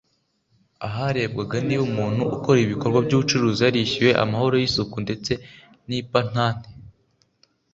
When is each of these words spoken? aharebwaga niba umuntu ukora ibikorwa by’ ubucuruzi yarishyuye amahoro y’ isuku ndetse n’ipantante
aharebwaga 0.87 1.57
niba 1.67 1.83
umuntu 1.91 2.23
ukora 2.35 2.59
ibikorwa 2.61 2.99
by’ 3.05 3.13
ubucuruzi 3.15 3.61
yarishyuye 3.65 4.11
amahoro 4.23 4.53
y’ 4.61 4.65
isuku 4.69 4.95
ndetse 5.05 5.31
n’ipantante 5.87 6.69